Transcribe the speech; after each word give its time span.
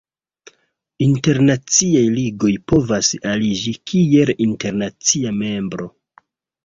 Internaciaj 1.07 2.01
ligoj 2.15 2.51
povas 2.73 3.11
aliĝi 3.35 3.75
kiel 3.93 4.33
internacia 4.47 5.35
membro. 5.43 5.91